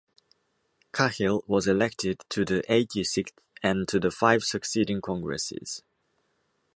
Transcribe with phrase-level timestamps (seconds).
[0.91, 5.83] Cahill was elected to the Eighty-sixth and to the five succeeding Congresses.